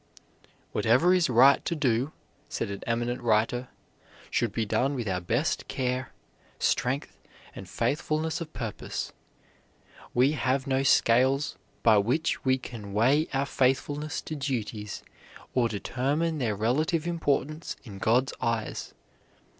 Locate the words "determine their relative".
15.69-17.05